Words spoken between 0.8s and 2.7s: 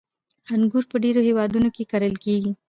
په ډېرو هېوادونو کې کرل کېږي.